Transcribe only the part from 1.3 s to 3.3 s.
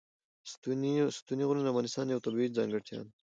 غرونه د افغانستان یوه طبیعي ځانګړتیا ده.